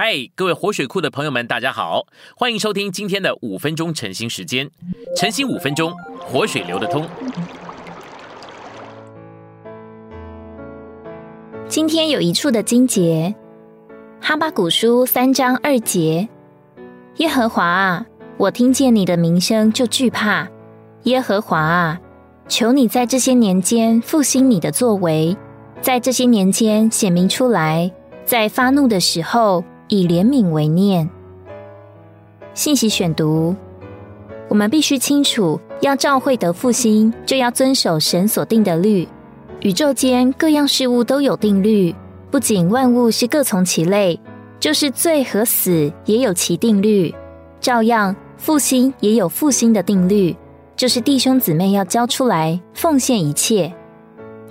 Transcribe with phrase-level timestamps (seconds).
[0.00, 2.06] 嗨，各位活水库的朋友们，大家好，
[2.36, 4.70] 欢迎收听今天的五分钟晨兴时间。
[5.16, 7.04] 晨兴五分钟，活水流得通。
[11.66, 13.34] 今天有一处的经节，
[14.20, 16.28] 哈巴古书三章二节：
[17.16, 18.06] 耶和华啊，
[18.36, 20.48] 我听见你的名声就惧怕。
[21.02, 22.00] 耶和华啊，
[22.46, 25.36] 求你在这些年间复兴你的作为，
[25.80, 27.92] 在这些年间显明出来，
[28.24, 29.64] 在发怒的时候。
[29.88, 31.08] 以怜悯为念。
[32.54, 33.54] 信息选读：
[34.48, 39.06] 我们必须清楚，要照会得复兴，就要遵守神所定的律。
[39.60, 41.94] 宇宙间各样事物都有定律，
[42.30, 44.18] 不仅万物是各从其类，
[44.60, 47.14] 就是罪和死也有其定律。
[47.60, 50.36] 照样，复兴也有复兴的定律，
[50.76, 53.72] 就是弟兄姊妹要交出来奉献一切。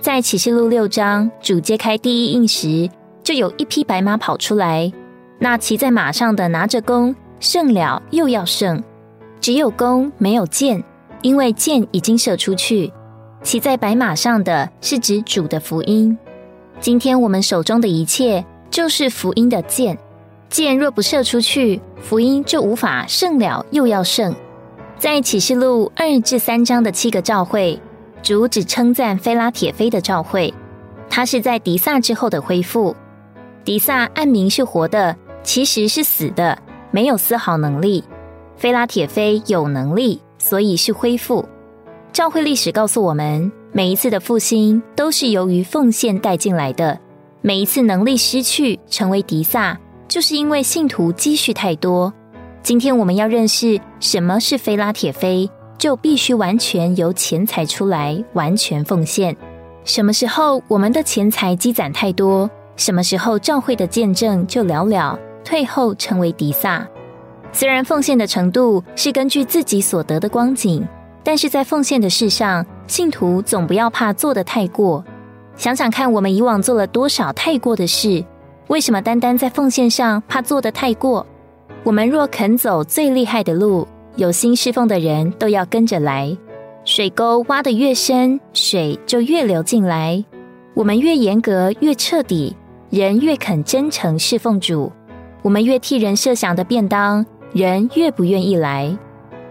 [0.00, 2.88] 在启示录六章，主揭开第一印时，
[3.22, 4.92] 就有一匹白马跑出来。
[5.40, 8.82] 那骑在马上的拿着弓，胜了又要胜，
[9.40, 10.82] 只有弓没有箭，
[11.22, 12.92] 因为箭已经射出去。
[13.42, 16.18] 骑在白马上的是指主的福音。
[16.80, 19.96] 今天我们手中的一切就是福音的箭，
[20.48, 24.34] 箭若不射出去，福音就无法胜了又要胜。
[24.98, 27.80] 在启示录二至三章的七个召会，
[28.24, 30.52] 主只称赞菲拉铁菲的召会，
[31.08, 32.96] 他是在迪萨之后的恢复。
[33.64, 35.16] 迪萨暗名是活的。
[35.48, 36.58] 其实是死的，
[36.90, 38.04] 没有丝毫能力。
[38.58, 41.42] 菲拉铁菲有能力，所以是恢复。
[42.12, 47.00] 教会历史告诉我们，每一次的复兴都是由于奉献带进来的。
[47.40, 49.74] 每一次能力失去，成为迪萨，
[50.06, 52.12] 就是因为信徒积蓄太多。
[52.62, 59.34] 今天我们要认识什么是菲拉铁菲，就必须完全由钱财出来，完全奉献。
[59.82, 65.18] 什么时候我们的钱财积攒太多，什么时候教会的见证就寥寥。
[65.48, 66.86] 退后成为迪萨，
[67.52, 70.86] 虽然奉献的程度是根据自己所得的光景，
[71.24, 75.02] 但是在奉献的事上，信徒总不要怕做的太过。
[75.56, 78.22] 想想看，我们以往做了多少太过的事？
[78.66, 81.26] 为什么单单在奉献上怕做的太过？
[81.82, 86.36] 我们若肯走最厉害的路，有心侍奉的人都要跟着来。
[86.84, 90.22] 水沟挖得越深，水就越流进来。
[90.74, 92.54] 我们越严格越彻底，
[92.90, 94.92] 人越肯真诚侍奉主。
[95.42, 98.96] 我们越替人设想的便当，人越不愿意来。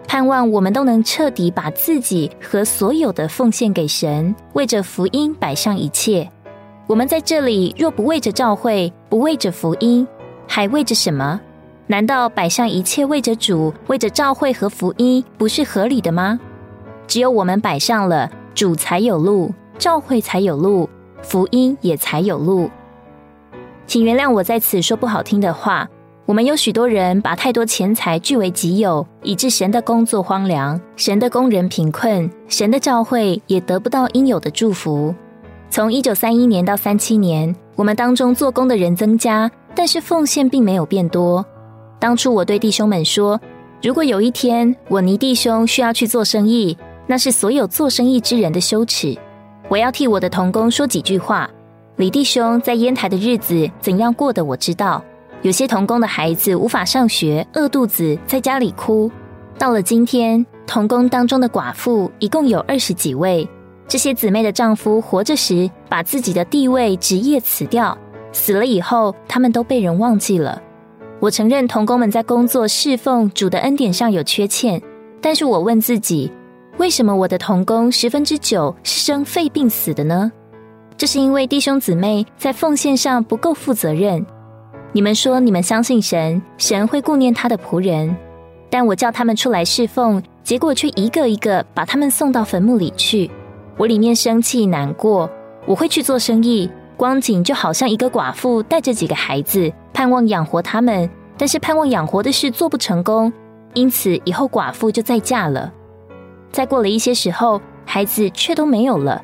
[0.08, 6.30] 盼望我们都能彻底把自己和所有的奉献给神，为着福音摆上一切。
[6.88, 10.08] 我们在这里若不为着教会，不为着福音，
[10.48, 11.40] 还为着什么？
[11.88, 16.40] 难道摆上一切为着主，为着教会和福音，不是合理的吗？
[17.08, 20.90] 只有我们摆上了，主才有路，教会才有路，
[21.22, 22.70] 福音也才有路。
[23.88, 25.88] 请原谅我在此说不好听的话。
[26.26, 35.16] 我们有许多人把太多钱财据为己有，以致神的工作荒凉，神的工人贫困，神的教会也得不到应有的祝福。
[35.70, 41.46] 从一九三一年到三七年，我们当中做工的人增加，但是奉献并没有变多。
[41.98, 43.40] 当初我对弟兄们说，
[43.82, 49.18] 如果有一天我尼弟兄需要去做生意，那是所有做生意之人的羞耻。
[49.70, 51.50] 我要替我的童工说几句话。
[51.98, 55.04] 李弟兄在烟台的日子怎样过的，我知道。
[55.42, 59.10] 有些童工的孩子无法上学，饿肚子，在家里哭。
[59.58, 63.50] 到了今天，童工当中的寡妇一共有二十几位。
[63.88, 67.98] 这些姊妹的丈夫活着时把自己的地位、职业辞掉，
[68.32, 70.62] 死了以后，他们都被人忘记了。
[71.20, 74.80] 我承认童工们在工作侍奉主的恩典上有缺欠，
[75.20, 76.32] 但是我问自己，
[76.78, 80.32] 为什么我的童工十分之九是生肺病死的呢？
[80.98, 84.26] 这是因为弟兄姊妹在奉献上不够负责任。
[84.92, 88.18] 你们说你们相信神，神会顾念他的仆人，
[88.68, 93.30] 但我叫他们出来侍奉，结果却一个一个把他们送到坟墓里去。
[93.78, 95.30] 我里面生气难过。
[95.68, 101.08] 我会去做生意，光景就好像一个寡妇带着几个孩子，盼望养活他们，
[101.38, 103.32] 但是盼望养活的事做不成功，
[103.74, 105.72] 因此以后寡妇就再嫁了。
[106.52, 109.22] 再过了一些时候，孩子却都没有了。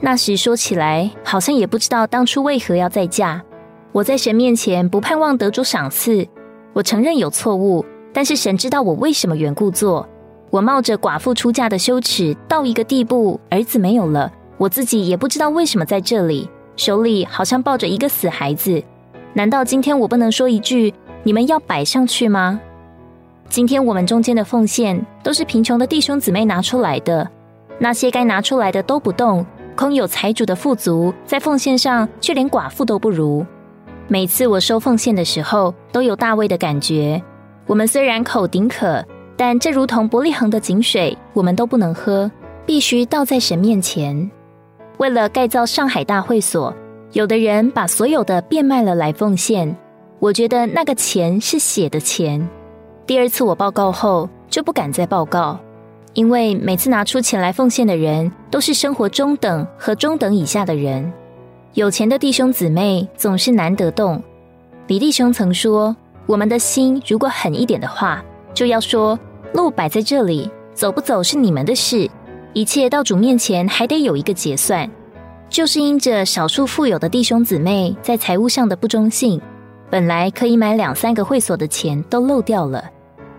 [0.00, 3.42] 那时说起来，好像也不知道当初为何要再嫁。
[3.92, 6.26] 我在神面前不盼望得主赏赐，
[6.74, 10.06] 我承认有错误，但是神知道我为什么缘故做。
[10.50, 18.82] 我冒着寡妇出嫁的羞耻到一个地步，儿子没有了，我自己也不知道为什么在这里，手里好像抱着一个死孩子。
[19.32, 22.60] 难道今天我不能说一句：你们要摆上去吗？
[23.48, 27.28] 今天我们中间的奉献都是贫穷的弟兄姊妹拿出来的，
[27.78, 29.44] 那些该拿出来的都不动。
[29.76, 33.44] 空有财主的富足，在奉献上却连寡妇都不如。
[34.08, 37.22] 每次我收奉献的时候，都有大卫的感觉。
[37.66, 39.04] 我们虽然口顶渴，
[39.36, 42.30] 但这如同伯利恒的井水，我们都不能喝，
[42.64, 44.30] 必须倒在神面前。
[44.96, 46.74] 为了盖造上海大会所，
[47.12, 49.76] 有的人把所有的变卖了来奉献。
[50.18, 52.48] 我觉得那个钱是血的钱。
[53.06, 55.60] 第二次我报告后，就不敢再报告，
[56.16, 61.12] 因为每次拿出钱来奉献的人，都是生活中等和中等以下的人。
[61.74, 64.22] 有钱的弟兄姊妹总是难得动。
[64.86, 68.24] 李弟兄曾说：“我们的心如果狠一点的话，
[68.54, 69.18] 就要说
[69.52, 72.10] 路摆在这里，走不走是你们的事。”
[72.54, 74.90] 一切到主面前还得有一个结算，
[75.50, 79.38] 就是因着少数富有的弟兄姊妹在财务上的不忠信，
[79.90, 82.82] 本来可以买两三个会所的钱都漏掉了。